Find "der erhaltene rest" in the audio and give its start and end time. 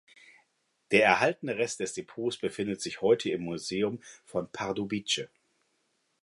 0.89-1.79